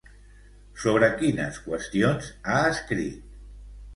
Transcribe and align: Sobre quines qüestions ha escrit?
Sobre 0.83 1.09
quines 1.19 1.59
qüestions 1.67 2.31
ha 2.53 2.57
escrit? 2.73 3.31